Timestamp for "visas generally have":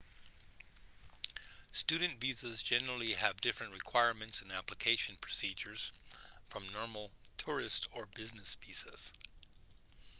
2.19-3.39